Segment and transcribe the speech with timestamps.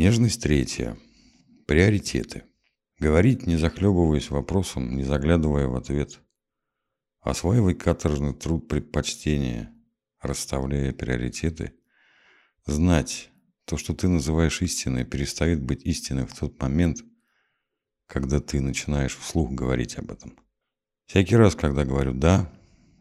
[0.00, 0.96] Нежность третья.
[1.66, 2.44] Приоритеты.
[2.98, 6.20] Говорить, не захлебываясь вопросом, не заглядывая в ответ.
[7.20, 9.70] Осваивай каторжный труд предпочтения,
[10.18, 11.74] расставляя приоритеты.
[12.64, 13.28] Знать,
[13.66, 17.00] то, что ты называешь истиной, перестает быть истиной в тот момент,
[18.06, 20.38] когда ты начинаешь вслух говорить об этом.
[21.04, 22.50] Всякий раз, когда говорю «да»,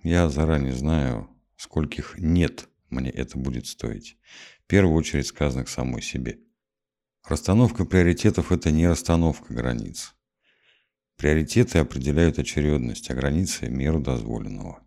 [0.03, 4.17] я заранее знаю, скольких «нет» мне это будет стоить.
[4.65, 6.39] В первую очередь сказано к самой себе.
[7.27, 10.13] Расстановка приоритетов– это не расстановка границ.
[11.17, 14.81] Приоритеты определяют очередность, а границы– меру дозволенного.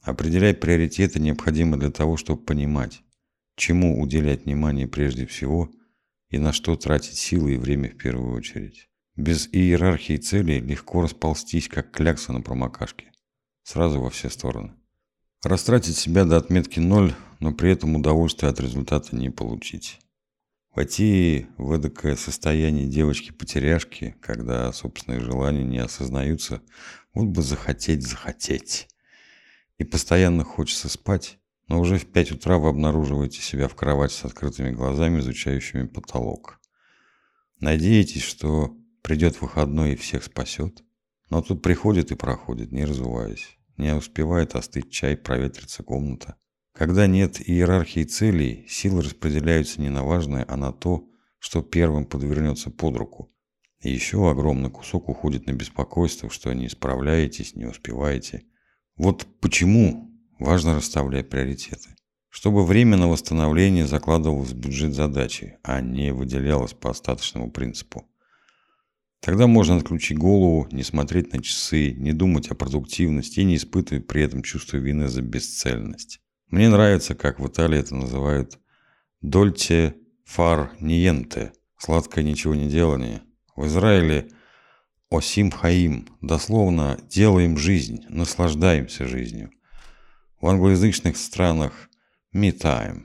[0.00, 3.02] Определять приоритеты необходимо для того, чтобы понимать,
[3.56, 5.70] чему уделять внимание прежде всего
[6.30, 8.88] и на что тратить силы и время в первую очередь.
[9.16, 13.12] Без иерархии целей легко расползтись, как клякса на промокашке.
[13.62, 14.72] Сразу во все стороны.
[15.44, 20.00] Растратить себя до отметки ноль, но при этом удовольствие от результата не получить.
[20.74, 26.62] Войти в эдакое состояние девочки-потеряшки, когда собственные желания не осознаются,
[27.12, 28.88] вот бы захотеть захотеть.
[29.78, 34.24] И постоянно хочется спать, но уже в пять утра вы обнаруживаете себя в кровати с
[34.24, 36.60] открытыми глазами, изучающими потолок.
[37.60, 40.82] Надеетесь, что придет выходной и всех спасет,
[41.30, 43.58] но тут приходит и проходит, не разуваясь.
[43.76, 46.36] Не успевает остыть чай, проветриться комната.
[46.74, 51.08] Когда нет иерархии целей, силы распределяются не на важное, а на то,
[51.38, 53.32] что первым подвернется под руку.
[53.80, 58.44] И еще огромный кусок уходит на беспокойство, что не справляетесь, не успеваете.
[58.96, 61.90] Вот почему Важно расставлять приоритеты.
[62.28, 68.04] Чтобы время на восстановление закладывалось в бюджет задачи, а не выделялось по остаточному принципу.
[69.20, 74.06] Тогда можно отключить голову, не смотреть на часы, не думать о продуктивности и не испытывать
[74.08, 76.20] при этом чувство вины за бесцельность.
[76.48, 78.58] Мне нравится, как в Италии это называют
[79.20, 83.22] «дольте фар ниенте»– «сладкое ничего не делание».
[83.56, 84.30] В Израиле
[85.10, 89.50] «осим хаим»– дословно «делаем жизнь, наслаждаемся жизнью»
[90.44, 91.88] в англоязычных странах
[92.34, 93.04] me time.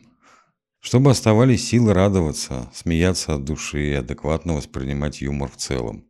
[0.81, 6.05] Чтобы оставались силы радоваться, смеяться от души и адекватно воспринимать юмор в целом.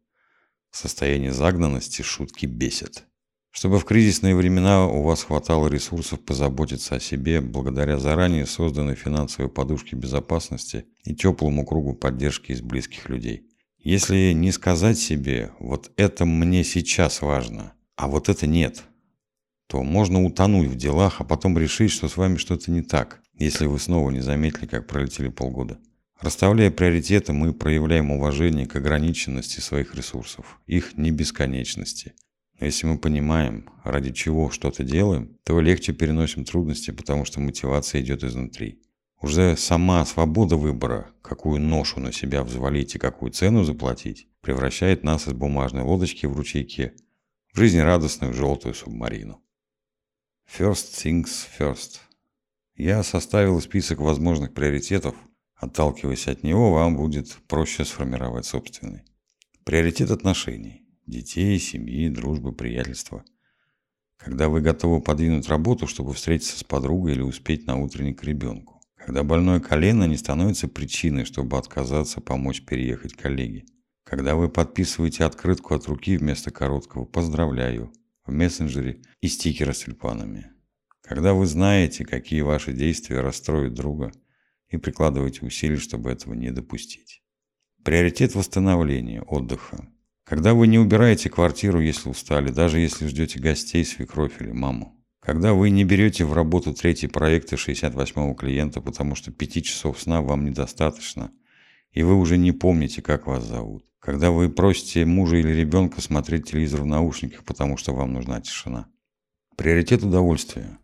[0.71, 3.05] В состоянии загнанности шутки бесят.
[3.51, 9.49] Чтобы в кризисные времена у вас хватало ресурсов позаботиться о себе благодаря заранее созданной финансовой
[9.49, 13.47] подушке безопасности и теплому кругу поддержки из близких людей.
[13.79, 18.83] Если не сказать себе «вот это мне сейчас важно», а вот это нет–
[19.69, 23.67] то можно утонуть в делах, а потом решить, что с вами что-то не так, если
[23.67, 25.77] вы снова не заметили, как пролетели полгода.
[26.19, 32.13] Расставляя приоритеты, мы проявляем уважение к ограниченности своих ресурсов, их небесконечности.
[32.17, 32.28] Но
[32.65, 38.23] если мы понимаем, ради чего что-то делаем, то легче переносим трудности, потому что мотивация идет
[38.23, 38.81] изнутри.
[39.21, 45.27] Уже сама свобода выбора, какую ношу на себя взвалить и какую цену заплатить, превращает нас
[45.27, 46.93] из бумажной лодочки в ручейке
[47.53, 49.41] в жизнерадостную желтую субмарину.
[50.57, 51.99] First things first.
[52.75, 55.15] Я составил список возможных приоритетов.
[55.55, 59.03] Отталкиваясь от него, вам будет проще сформировать собственный.
[59.65, 60.88] Приоритет отношений.
[61.09, 63.25] Детей, семьи, дружбы, приятельства.
[64.17, 68.79] Когда вы готовы подвинуть работу, чтобы встретиться с подругой или успеть на утренник к ребенку.
[68.95, 73.65] Когда больное колено не становится причиной, чтобы отказаться помочь переехать коллеге.
[74.03, 77.91] Когда вы подписываете открытку от руки вместо короткого «поздравляю»,
[78.23, 80.51] в мессенджере и стикеры с тюльпанами.
[81.01, 84.11] Когда вы знаете, какие ваши действия расстроят друга
[84.67, 87.23] и прикладываете усилия, чтобы этого не допустить.
[87.83, 89.89] Приоритет восстановления, отдыха.
[90.29, 94.95] Когда вы не убираете квартиру, если устали, даже если ждете гостей, свекровь или маму.
[95.21, 100.21] Когда вы не берете в работу третий проект 68-го клиента, потому что пяти часов сна
[100.21, 101.31] вам недостаточно,
[101.93, 103.85] и вы уже не помните, как вас зовут.
[103.97, 108.85] Когда вы просите мужа или ребенка смотреть телевизор в наушниках, потому что вам нужна тишина.
[109.57, 110.77] Приоритет удовольствия.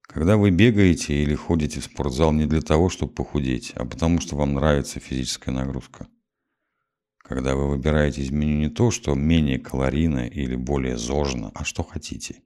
[0.00, 4.36] Когда вы бегаете или ходите в спортзал не для того, чтобы похудеть, а потому что
[4.36, 6.06] вам нравится физическая нагрузка.
[7.28, 11.82] Когда вы выбираете из меню не то, что менее калорийно или более зожно, а что
[11.82, 12.36] хотите.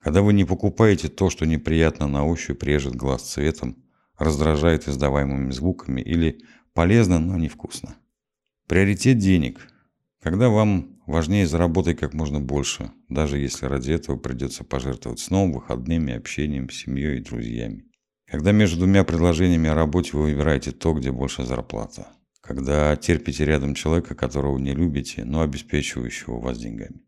[0.00, 3.76] Когда вы не покупаете то, что неприятно на ощупь, режет глаз цветом,
[4.18, 6.40] раздражает издаваемыми звуками или
[6.74, 7.94] полезно, но невкусно.
[8.66, 9.60] Приоритет денег.
[10.20, 16.14] Когда вам важнее заработать как можно больше, даже если ради этого придется пожертвовать сном, выходными,
[16.16, 17.84] общением, семьей и друзьями.
[18.26, 22.08] Когда между двумя предложениями о работе вы выбираете то, где больше зарплата.
[22.40, 27.02] Когда терпите рядом человека, которого не любите, но обеспечивающего вас деньгами.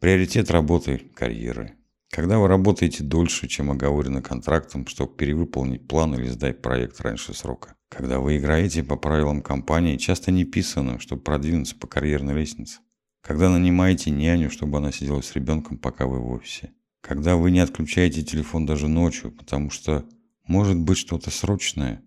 [0.00, 1.74] Приоритет работы, карьеры.
[2.10, 7.74] Когда вы работаете дольше, чем оговорено контрактом, чтобы перевыполнить план или сдать проект раньше срока.
[7.90, 12.78] Когда вы играете по правилам компании, часто не писанным, чтобы продвинуться по карьерной лестнице.
[13.20, 16.72] Когда нанимаете няню, чтобы она сидела с ребенком, пока вы в офисе.
[17.02, 20.08] Когда вы не отключаете телефон даже ночью, потому что
[20.46, 22.02] может быть что-то срочное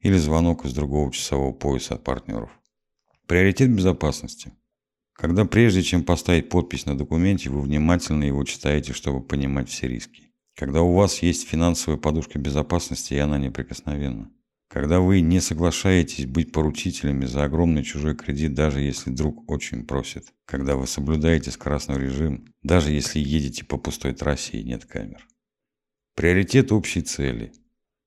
[0.00, 2.50] или звонок из другого часового пояса от партнеров.
[3.26, 4.52] Приоритет безопасности.
[5.12, 10.32] Когда прежде чем поставить подпись на документе, вы внимательно его читаете, чтобы понимать все риски.
[10.56, 14.30] Когда у вас есть финансовая подушка безопасности, и она неприкосновенна.
[14.68, 20.32] Когда вы не соглашаетесь быть поручителями за огромный чужой кредит, даже если друг очень просит.
[20.44, 25.26] Когда вы соблюдаете скоростной режим, даже если едете по пустой трассе и нет камер.
[26.14, 27.52] Приоритет общей цели.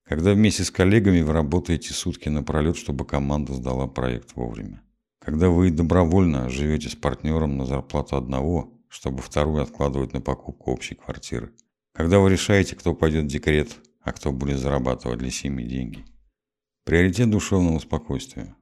[0.06, 4.82] Когда вместе с коллегами вы работаете сутки напролет, чтобы команда сдала проект вовремя.
[5.20, 10.96] Когда вы добровольно живете с партнером на зарплату одного, чтобы вторую откладывать на покупку общей
[10.96, 11.52] квартиры.
[11.94, 16.06] Когда вы решаете, кто пойдет в декрет, а кто будет зарабатывать для семьи деньги.
[16.84, 18.56] Приоритет душевного спокойствия.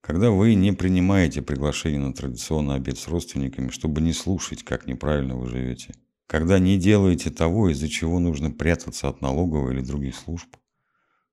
[0.00, 5.36] Когда вы не принимаете приглашение на традиционный обед с родственниками, чтобы не слушать, как неправильно
[5.36, 5.94] вы живете.
[6.26, 10.48] Когда не делаете того, из-за чего нужно прятаться от налоговой или других служб.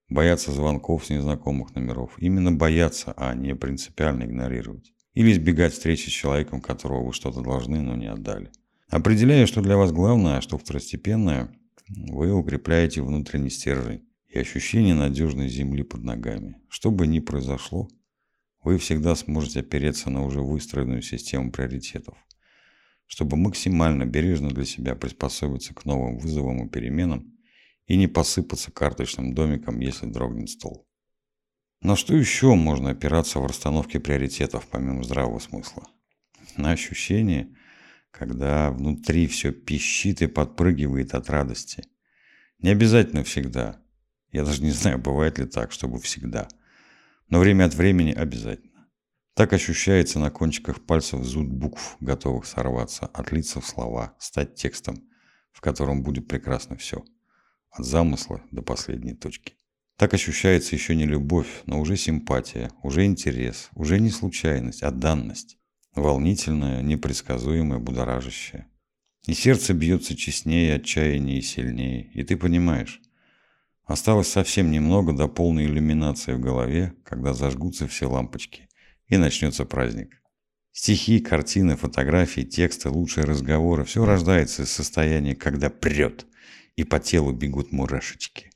[0.09, 2.13] Бояться звонков с незнакомых номеров.
[2.17, 4.93] Именно бояться, а не принципиально игнорировать.
[5.13, 8.51] Или избегать встречи с человеком, которого вы что-то должны, но не отдали.
[8.89, 11.51] Определяя, что для вас главное, а что второстепенное,
[11.89, 16.61] вы укрепляете внутренний стержень и ощущение надежной земли под ногами.
[16.69, 17.89] Что бы ни произошло,
[18.63, 22.17] вы всегда сможете опереться на уже выстроенную систему приоритетов,
[23.07, 27.36] чтобы максимально бережно для себя приспособиться к новым вызовам и переменам
[27.87, 30.87] и не посыпаться карточным домиком, если дрогнет стол.
[31.81, 35.87] На что еще можно опираться в расстановке приоритетов, помимо здравого смысла?
[36.57, 37.55] На ощущение,
[38.11, 41.83] когда внутри все пищит и подпрыгивает от радости.
[42.59, 43.81] Не обязательно всегда.
[44.31, 46.47] Я даже не знаю, бывает ли так, чтобы всегда.
[47.29, 48.87] Но время от времени обязательно.
[49.35, 55.07] Так ощущается на кончиках пальцев зуд букв, готовых сорваться, отлиться в слова, стать текстом,
[55.51, 57.05] в котором будет прекрасно все–
[57.71, 59.57] от замысла до последней точки.
[59.97, 65.57] Так ощущается еще не любовь, но уже симпатия, уже интерес, уже не случайность, а данность.
[65.95, 68.67] Волнительная, непредсказуемая, будоражащая.
[69.25, 72.11] И сердце бьется честнее, отчаяннее и сильнее.
[72.13, 73.01] И ты понимаешь,
[73.85, 78.69] осталось совсем немного до полной иллюминации в голове, когда зажгутся все лампочки,
[79.07, 80.21] и начнется праздник.
[80.71, 86.27] Стихи, картины, фотографии, тексты, лучшие разговоры– все рождается из состояния, когда прет–
[86.77, 88.51] и по телу бегут мурашечки.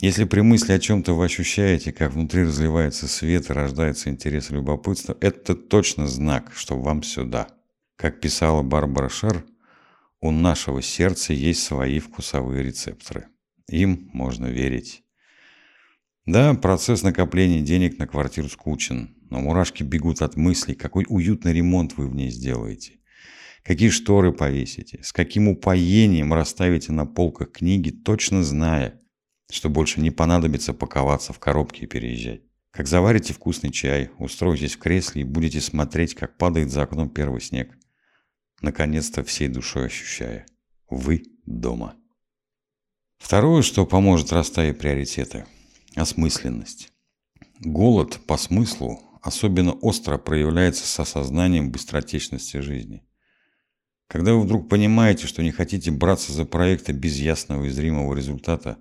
[0.00, 4.54] Если при мысли о чем-то вы ощущаете, как внутри разливается свет и рождается интерес и
[4.54, 7.48] любопытство, это точно знак, что вам сюда.
[7.96, 9.44] Как писала Барбара Шер,
[10.20, 13.26] у нашего сердца есть свои вкусовые рецепторы.
[13.68, 15.02] Им можно верить.
[16.26, 21.96] Да, процесс накопления денег на квартиру скучен, но мурашки бегут от мыслей, какой уютный ремонт
[21.96, 22.97] вы в ней сделаете
[23.62, 29.00] какие шторы повесите, с каким упоением расставите на полках книги, точно зная,
[29.50, 32.42] что больше не понадобится паковаться в коробке и переезжать.
[32.70, 37.40] Как заварите вкусный чай, устроитесь в кресле и будете смотреть, как падает за окном первый
[37.40, 37.76] снег.
[38.60, 40.46] Наконец-то всей душой ощущая.
[40.90, 41.96] Вы дома.
[43.18, 45.46] Второе, что поможет расставить приоритеты–
[45.96, 46.92] осмысленность.
[47.60, 53.04] Голод по смыслу особенно остро проявляется с осознанием быстротечности жизни.
[54.08, 58.78] Когда вы вдруг понимаете, что не хотите браться за проекты без ясного и зримого результата,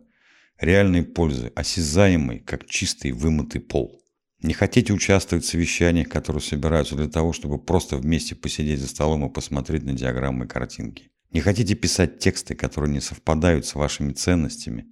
[0.58, 4.02] реальной пользы, осязаемой, как чистый вымытый пол.
[4.42, 9.26] Не хотите участвовать в совещаниях, которые собираются для того, чтобы просто вместе посидеть за столом
[9.26, 11.12] и посмотреть на диаграммы и картинки.
[11.32, 14.88] Не хотите писать тексты, которые не совпадают с вашими ценностями,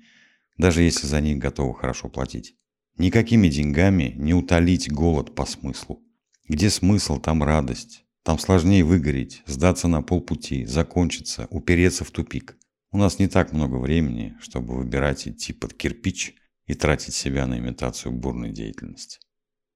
[0.58, 2.56] даже если за них готовы хорошо платить.
[2.98, 6.04] Никакими деньгами не утолить голод по смыслу.
[6.48, 8.05] Где смысл, там радость.
[8.26, 12.58] Там сложнее выгореть, сдаться на полпути, закончиться, упереться в тупик.
[12.92, 16.34] У нас не так много времени, чтобы выбирать идти под кирпич
[16.66, 19.20] и тратить себя на имитацию бурной деятельности.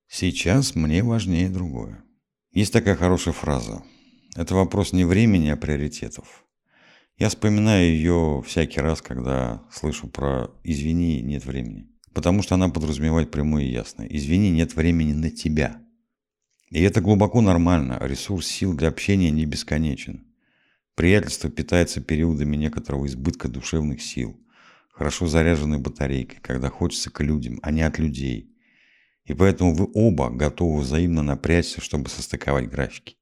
[0.07, 2.03] Сейчас мне важнее другое.
[2.51, 3.83] Есть такая хорошая фраза.
[4.35, 6.43] Это вопрос не времени, а приоритетов.
[7.17, 11.87] Я вспоминаю ее всякий раз, когда слышу про «извини, нет времени».
[12.15, 14.07] Потому что она подразумевает прямое и ясное.
[14.07, 15.83] «Извини, нет времени на тебя».
[16.69, 20.27] И это глубоко нормально, ресурс сил для общения не бесконечен.
[20.93, 24.39] Приятельство питается периодами некоторого избытка душевных сил,
[24.91, 28.55] хорошо заряженной батарейкой, когда хочется к людям, а не от людей.
[29.25, 33.15] И поэтому вы оба готовы взаимно напрячься, чтобы состыковать графики.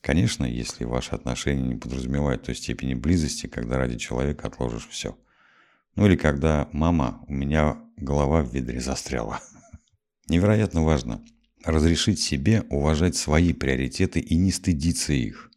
[0.00, 5.16] Конечно, если ваши отношения не подразумевают той степени близости, когда ради человека отложишь все.
[5.94, 9.40] Ну или когда «мама, у меня голова в ведре застряла».
[10.28, 11.22] Невероятно важно
[11.64, 15.50] разрешить себе уважать свои приоритеты и не стыдиться их.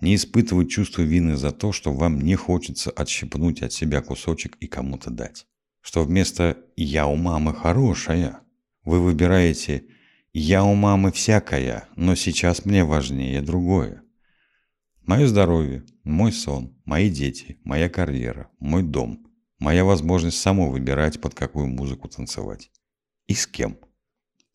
[0.00, 4.66] Не испытывать чувство вины за то, что вам не хочется отщепнуть от себя кусочек и
[4.66, 5.46] кому-то дать.
[5.80, 8.40] Что вместо «я у мамы хорошая»
[8.84, 9.84] вы выбираете
[10.32, 14.02] «я у мамы всякая, но сейчас мне важнее другое».
[15.02, 19.26] Мое здоровье, мой сон, мои дети, моя карьера, мой дом,
[19.58, 22.70] моя возможность само выбирать, под какую музыку танцевать.
[23.26, 23.78] И с кем.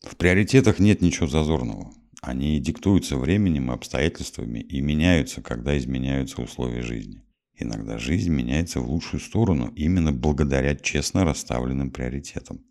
[0.02, 1.92] В приоритетах нет ничего зазорного.
[2.22, 7.22] Они диктуются временем и обстоятельствами и меняются, когда изменяются условия жизни.
[7.54, 12.64] Иногда жизнь меняется в лучшую сторону именно благодаря честно расставленным приоритетам.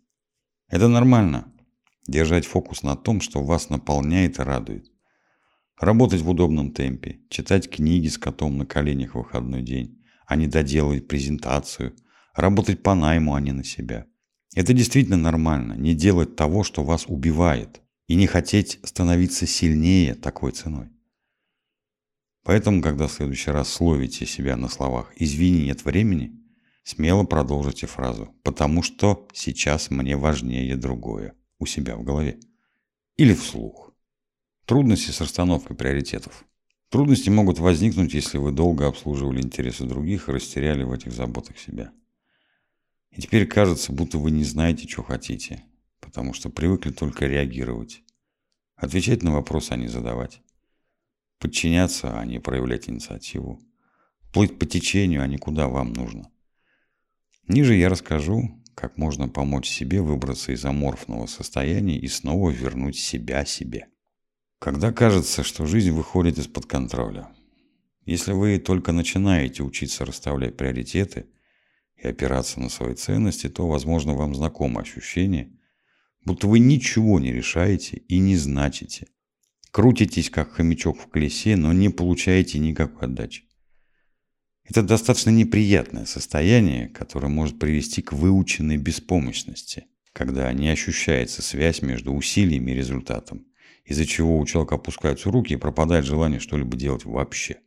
[0.68, 1.52] Это нормально.
[2.08, 4.90] Держать фокус на том, что вас наполняет и радует.
[5.78, 10.46] Работать в удобном темпе, читать книги с котом на коленях в выходной день, а не
[10.46, 11.94] доделывать презентацию,
[12.34, 14.06] работать по найму, а не на себя.
[14.54, 20.50] Это действительно нормально, не делать того, что вас убивает, и не хотеть становиться сильнее такой
[20.50, 20.88] ценой.
[22.42, 26.32] Поэтому, когда в следующий раз словите себя на словах «извини, нет времени»,
[26.82, 32.40] смело продолжите фразу «потому что сейчас мне важнее другое» у себя в голове.
[33.16, 33.92] Или вслух.
[34.64, 36.44] Трудности с расстановкой приоритетов.
[36.88, 41.92] Трудности могут возникнуть, если вы долго обслуживали интересы других и растеряли в этих заботах себя.
[43.10, 45.64] И теперь кажется, будто вы не знаете, что хотите,
[46.00, 48.02] потому что привыкли только реагировать.
[48.76, 50.40] Отвечать на вопросы, а не задавать.
[51.38, 53.60] Подчиняться, а не проявлять инициативу.
[54.32, 56.30] Плыть по течению, а не куда вам нужно.
[57.48, 63.44] Ниже я расскажу, как можно помочь себе выбраться из аморфного состояния и снова вернуть себя
[63.44, 63.88] себе.
[64.60, 67.28] Когда кажется, что жизнь выходит из-под контроля.
[68.04, 71.26] Если вы только начинаете учиться расставлять приоритеты–
[72.02, 75.52] и опираться на свои ценности, то, возможно, вам знакомо ощущение,
[76.24, 79.06] будто вы ничего не решаете и не значите.
[79.70, 83.44] Крутитесь, как хомячок в колесе, но не получаете никакой отдачи.
[84.64, 92.12] Это достаточно неприятное состояние, которое может привести к выученной беспомощности, когда не ощущается связь между
[92.12, 93.46] усилиями и результатом,
[93.84, 97.58] из-за чего у человека опускаются руки и пропадает желание что-либо делать вообще.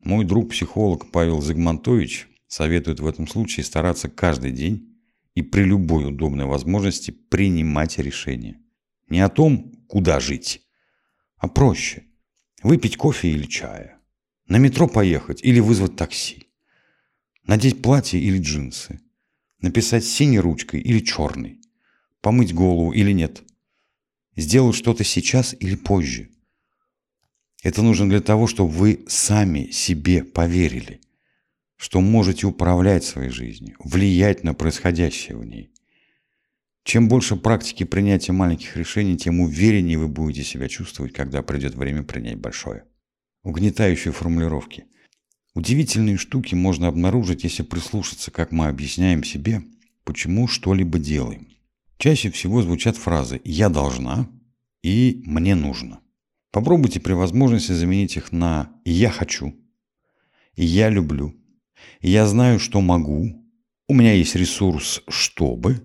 [0.00, 4.96] Мой друг-психолог Павел Зигмантович Советуют в этом случае стараться каждый день
[5.34, 8.60] и при любой удобной возможности принимать решения.
[9.08, 10.62] Не о том, куда жить,
[11.36, 12.04] а проще.
[12.62, 14.00] Выпить кофе или чая.
[14.48, 16.48] На метро поехать или вызвать такси.
[17.44, 19.00] Надеть платье или джинсы.
[19.60, 21.60] Написать синей ручкой или черной.
[22.20, 23.42] Помыть голову или нет.
[24.36, 26.30] Сделать что-то сейчас или позже.
[27.62, 31.00] Это нужно для того, чтобы вы сами себе поверили
[31.76, 35.70] что можете управлять своей жизнью, влиять на происходящее в ней.
[36.84, 42.04] Чем больше практики принятия маленьких решений, тем увереннее вы будете себя чувствовать, когда придет время
[42.04, 42.84] принять большое.
[43.42, 44.84] Угнетающие формулировки.
[45.54, 49.62] Удивительные штуки можно обнаружить, если прислушаться, как мы объясняем себе,
[50.04, 51.48] почему что-либо делаем.
[51.98, 54.28] Чаще всего звучат фразы «я должна»
[54.82, 56.00] и «мне нужно».
[56.52, 59.54] Попробуйте при возможности заменить их на «я хочу»,
[60.54, 61.34] «я люблю»,
[62.00, 63.42] я знаю, что могу.
[63.88, 65.80] У меня есть ресурс, чтобы.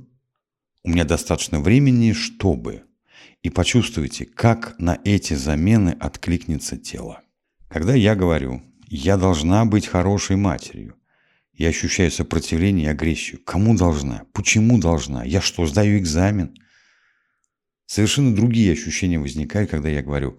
[0.84, 2.84] У меня достаточно времени, чтобы.
[3.44, 7.22] И почувствуйте, как на эти замены откликнется тело.
[7.70, 10.96] Когда я говорю «я должна быть хорошей матерью»,
[11.54, 13.40] я ощущаю сопротивление и агрессию.
[13.44, 14.26] Кому должна?
[14.34, 15.24] Почему должна?
[15.24, 16.56] Я что, сдаю экзамен?
[17.86, 20.38] Совершенно другие ощущения возникают, когда я говорю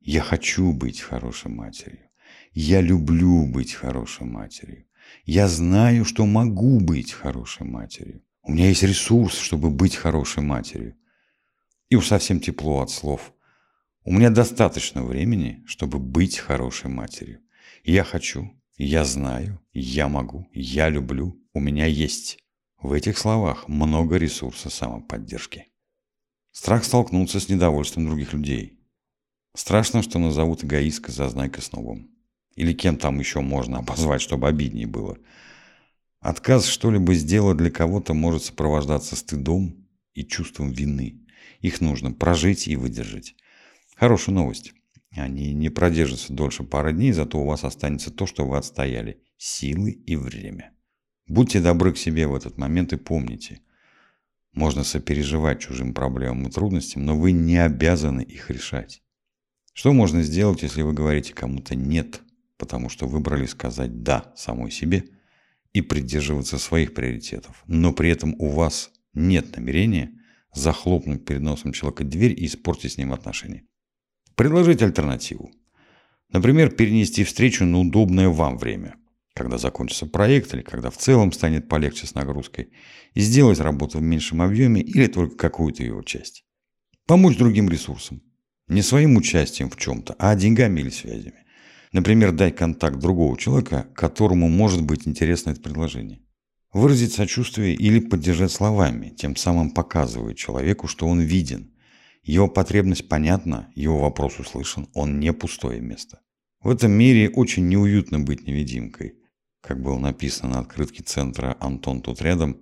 [0.00, 2.09] «я хочу быть хорошей матерью».
[2.52, 4.86] Я люблю быть хорошей матерью.
[5.24, 8.22] Я знаю, что могу быть хорошей матерью.
[8.42, 10.96] У меня есть ресурс, чтобы быть хорошей матерью.
[11.88, 13.32] И уж совсем тепло от слов.
[14.04, 17.40] У меня достаточно времени, чтобы быть хорошей матерью.
[17.84, 22.38] Я хочу, я знаю, я могу, я люблю, у меня есть.
[22.82, 25.66] В этих словах много ресурса самоподдержки.
[26.50, 28.80] Страх столкнуться с недовольством других людей.
[29.54, 32.10] Страшно, что назовут эгоисткой, зазнайкой с новым.
[32.56, 35.18] Или кем там еще можно обозвать, чтобы обиднее было.
[36.20, 41.26] Отказ что-либо сделать для кого-то может сопровождаться стыдом и чувством вины.
[41.60, 43.34] Их нужно прожить и выдержать.
[43.96, 44.72] Хорошая новость.
[45.12, 49.22] Они не продержатся дольше пары дней, зато у вас останется то, что вы отстояли.
[49.36, 50.72] Силы и время.
[51.26, 53.60] Будьте добры к себе в этот момент и помните.
[54.52, 59.02] Можно сопереживать чужим проблемам и трудностям, но вы не обязаны их решать.
[59.72, 62.20] Что можно сделать, если вы говорите кому-то «нет»,
[62.60, 65.04] потому что выбрали сказать «да» самой себе
[65.72, 70.12] и придерживаться своих приоритетов, но при этом у вас нет намерения
[70.54, 73.64] захлопнуть перед носом человека дверь и испортить с ним отношения?
[74.36, 75.50] Предложить альтернативу.
[76.28, 78.96] Например, перенести встречу на удобное вам время,
[79.34, 82.72] когда закончится проект или когда в целом станет полегче с нагрузкой,
[83.14, 86.44] и сделать работу в меньшем объеме или только какую-то его часть.
[87.06, 88.22] Помочь другим ресурсам.
[88.68, 91.44] Не своим участием в чем-то, а деньгами или связями.
[91.92, 96.20] Например, дать контакт другого человека, которому может быть интересно это предложение.
[96.72, 101.72] Выразить сочувствие или поддержать словами, тем самым показывая человеку, что он виден.
[102.22, 106.20] Его потребность понятна, его вопрос услышан, он не пустое место.
[106.62, 109.14] В этом мире очень неуютно быть невидимкой.
[109.60, 112.58] Как было написано на открытке центра «Антон тут рядом»,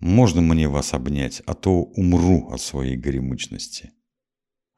[0.00, 3.92] «Можно мне вас обнять, а то умру от своей горемычности»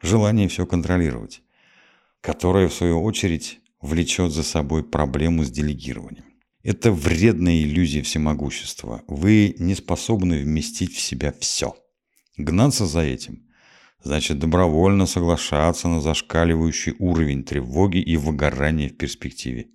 [0.04, 1.42] желание все контролировать,
[2.24, 6.24] которое, в свою очередь, влечет за собой проблему с делегированием.
[6.62, 9.02] Это вредная иллюзия всемогущества.
[9.06, 11.74] Вы не способны вместить в себя все.
[12.38, 13.42] Гнаться за этим
[14.02, 19.66] значит добровольно соглашаться на зашкаливающий уровень тревоги и выгорания в перспективе.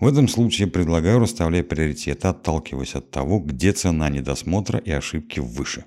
[0.00, 5.84] В этом случае предлагаю расставлять приоритеты, отталкиваясь от того, где цена недосмотра и ошибки выше.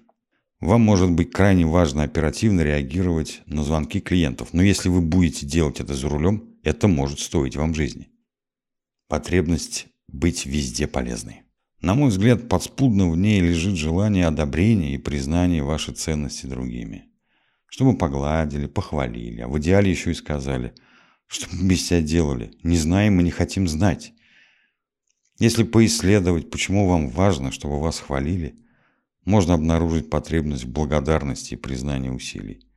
[0.62, 5.80] Вам может быть крайне важно оперативно реагировать на звонки клиентов, но если вы будете делать
[5.80, 8.10] это за рулем, это может стоить вам жизни.
[9.08, 11.42] Потребность быть везде полезной.
[11.82, 17.06] На мой взгляд, подспудно в ней лежит желание одобрения и признания вашей ценности другими.
[17.66, 20.76] Чтобы погладили, похвалили, а в идеале еще и сказали,
[21.26, 24.14] что мы без тебя делали, не знаем и не хотим знать.
[25.40, 28.60] Если поисследовать, почему вам важно, чтобы вас хвалили–
[29.26, 32.68] можно обнаружить потребность в благодарности и признании усилий.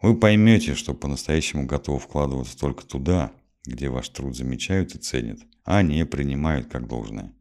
[0.00, 3.32] Вы поймете, что по-настоящему готовы вкладываться только туда,
[3.64, 7.32] где ваш труд замечают и ценят, а не принимают как должное.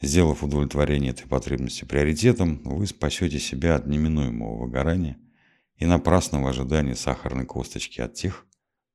[0.00, 5.18] Сделав удовлетворение этой потребности приоритетом, вы спасете себя от неминуемого выгорания
[5.76, 8.46] и напрасного ожидания сахарной косточки от тех,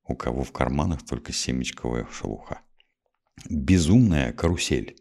[0.08, 2.62] у кого в карманах только семечковая шелуха.
[3.50, 4.96] Безумная карусель.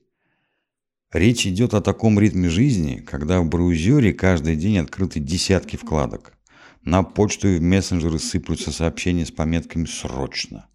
[1.12, 6.34] Речь идет о таком ритме жизни, когда в браузере каждый день открыты десятки вкладок.
[6.82, 10.68] На почту и в мессенджеры сыплются сообщения с пометками «Срочно».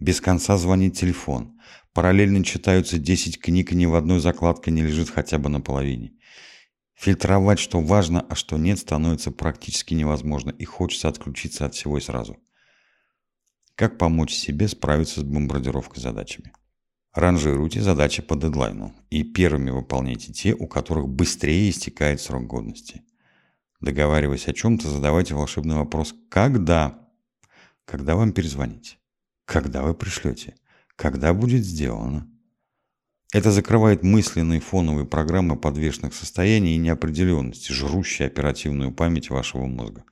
[0.00, 1.60] Без конца звонит телефон.
[1.92, 6.14] Параллельно читаются 10 книг, и ни в одной закладке не лежит хотя бы наполовине.
[6.94, 12.00] Фильтровать, что важно, а что нет, становится практически невозможно, и хочется отключиться от всего и
[12.00, 12.38] сразу.
[13.74, 16.52] Как помочь себе справиться с бомбардировкой задачами?
[17.14, 23.02] Ранжируйте задачи по дедлайну и первыми выполняйте те, у которых быстрее истекает срок годности.
[23.80, 27.08] Договариваясь о чем-то, задавайте волшебный вопрос «Когда?».
[27.84, 28.98] Когда вам перезвонить?
[29.44, 30.56] Когда вы пришлете?
[30.96, 32.28] Когда будет сделано?
[33.32, 40.04] Это закрывает мысленные фоновые программы подвешенных состояний и неопределенности, жрущие оперативную память вашего мозга.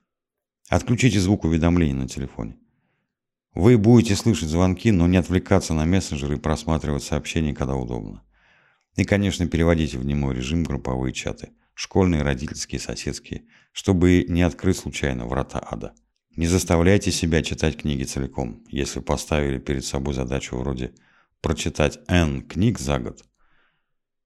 [0.69, 2.59] Отключите звук уведомлений на телефоне.
[3.55, 8.23] Вы будете слышать звонки, но не отвлекаться на мессенджеры и просматривать сообщения, когда удобно.
[8.97, 11.51] И, конечно, переводите в немой режим групповые чаты.
[11.75, 13.45] Школьные, родительские, соседские.
[13.73, 15.95] Чтобы не открыть случайно врата ада.
[16.35, 18.63] Не заставляйте себя читать книги целиком.
[18.69, 20.95] Если поставили перед собой задачу вроде
[21.43, 23.23] прочитать N книг за год,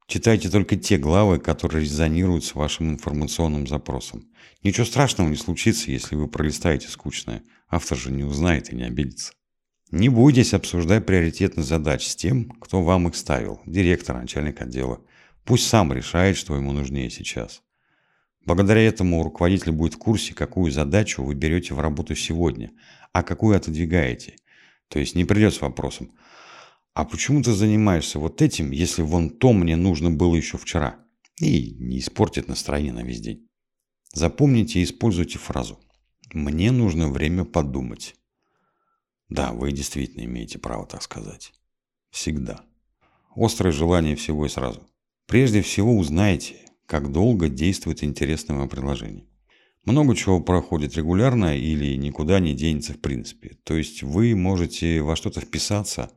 [0.06, 4.24] читайте только те главы, которые резонируют с вашим информационным запросом.
[4.62, 9.32] Ничего страшного не случится, если вы пролистаете скучное– Автор же не узнает и не обидится.
[9.90, 15.00] Не бойтесь обсуждать приоритетные задачи с тем, кто вам их ставил, директор, начальник отдела.
[15.44, 17.62] Пусть сам решает, что ему нужнее сейчас.
[18.44, 22.70] Благодаря этому руководитель будет в курсе, какую задачу вы берете в работу сегодня,
[23.12, 24.36] а какую отодвигаете.
[24.88, 26.12] То есть не придет с вопросом
[26.96, 30.98] «А почему ты занимаешься вот этим, если вон то мне нужно было еще вчера?»
[31.40, 33.46] И не испортит настроение на весь день.
[34.12, 35.78] Запомните и используйте фразу
[36.32, 38.14] мне нужно время подумать.
[39.28, 41.52] Да, вы действительно имеете право так сказать.
[42.10, 42.64] Всегда.
[43.34, 44.86] Острое желание всего и сразу.
[45.26, 46.56] Прежде всего узнайте,
[46.86, 49.26] как долго действует интересное вам предложение.
[49.84, 53.56] Много чего проходит регулярно или никуда не денется в принципе.
[53.64, 56.10] То есть вы можете во что-то вписаться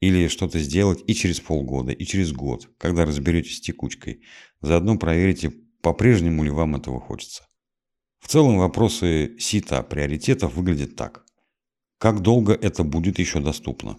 [0.00, 4.22] или что-то сделать и через полгода, и через год, когда разберетесь с текучкой.
[4.60, 7.46] Заодно проверите, по-прежнему ли вам этого хочется.
[8.20, 11.24] В целом вопросы сита приоритетов выглядят так.
[11.98, 13.96] Как долго это будет еще доступно?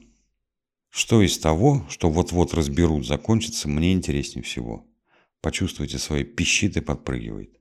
[0.90, 4.88] Что из того, что вот-вот разберут, закончится, мне интереснее всего?
[5.42, 7.58] Почувствуйте, свои пищиты подпрыгивает.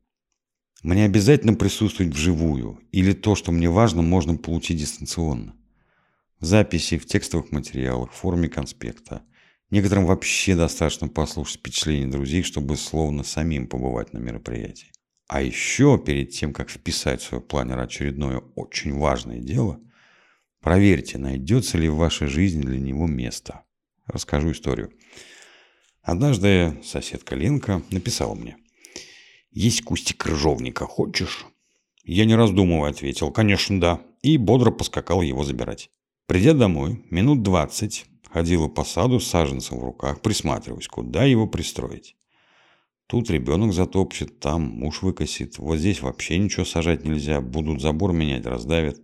[0.83, 5.55] Мне обязательно присутствовать вживую, или то, что мне важно, можно получить дистанционно.
[6.41, 9.23] Записи, в текстовых материалах, в форме конспекта.
[9.71, 14.93] Некоторым вообще достаточно послушать впечатления друзей, чтобы словно самим побывать на мероприятии.
[15.29, 19.81] А еще перед тем, как вписать в свой планер очередное очень важное дело,
[20.61, 23.65] проверьте, найдется ли в вашей жизни для него место.
[24.07, 24.93] Расскажу историю.
[26.01, 28.57] Однажды соседка Ленка написала мне.
[29.51, 31.47] «Есть кустик крыжовника, хочешь?»
[32.05, 35.91] Я не раздумывая ответил, конечно, да, и бодро поскакал его забирать.
[36.27, 42.17] Придя домой, минут двадцать ходила по саду с саженцем в руках, присматриваясь, куда его пристроить.
[43.07, 48.45] Тут ребенок затопчет, там муж выкосит, вот здесь вообще ничего сажать нельзя, будут забор менять,
[48.45, 49.01] раздавят.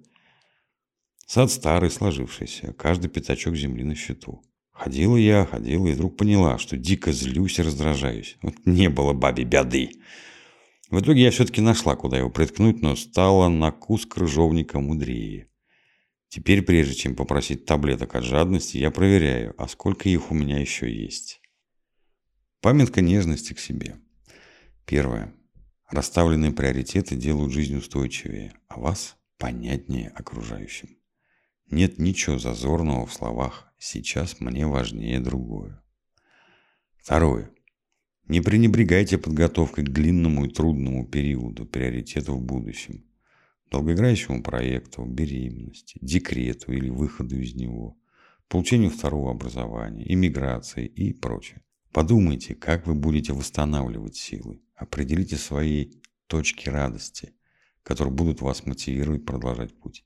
[1.25, 4.43] Сад старый, сложившийся, каждый пятачок земли на счету.
[4.73, 8.37] Ходила я, ходила и вдруг поняла, что дико злюсь и раздражаюсь.
[8.43, 9.91] Вот не было бабе беды.
[10.91, 15.47] В итоге я все-таки нашла, куда его приткнуть, но стала на кус крыжовника мудрее.
[16.33, 20.91] Теперь, прежде чем попросить таблеток от жадности, я проверяю, а сколько их у меня еще
[20.91, 21.43] есть.
[22.63, 23.97] Памятка нежности к себе.
[24.87, 25.35] Первое.
[25.91, 30.97] Расставленные приоритеты делают жизнь устойчивее, а вас понятнее окружающим.
[31.71, 35.85] Нет ничего зазорного в словах «сейчас мне важнее другое».
[36.97, 37.51] Второе.
[38.27, 43.05] Не пренебрегайте подготовкой к длинному и трудному периоду приоритетов в будущем,
[43.73, 47.99] долгоиграющему проекту, беременности, декрету или выходу из него,
[48.49, 51.63] получению второго образования, иммиграции и прочее.
[51.93, 54.63] Подумайте, как вы будете восстанавливать силы.
[54.77, 55.93] Определите свои
[56.27, 57.35] точки радости,
[57.83, 60.05] которые будут вас мотивировать продолжать путь.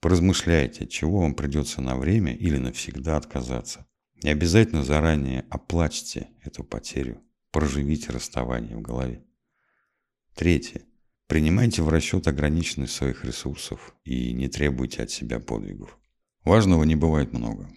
[0.00, 3.86] Поразмышляйте, от чего вам придется на время или навсегда отказаться.
[4.22, 9.24] И обязательно заранее оплачьте эту потерю проживите расставание в голове.
[10.34, 10.82] Третье.
[11.30, 15.96] Принимайте в расчет ограниченность своих ресурсов и не требуйте от себя подвигов.
[16.42, 17.70] Важного не бывает много.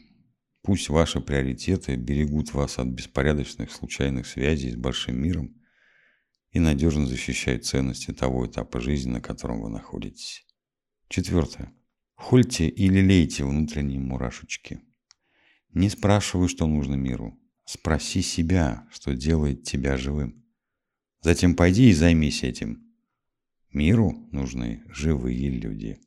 [0.64, 5.54] Пусть ваши приоритеты берегут вас от беспорядочных случайных связей с большим миром
[6.50, 10.48] и надежно защищают ценности того этапа жизни, на котором вы находитесь.
[11.08, 11.72] Четвертое.
[12.16, 14.82] Хольте или лейте внутренние мурашечки.
[15.76, 17.40] Не спрашивай, что нужно миру.
[17.66, 20.44] Спроси себя, что делает тебя живым.
[21.22, 22.93] Затем пойди и займись этим.
[23.74, 25.98] Миру нужны живые люди.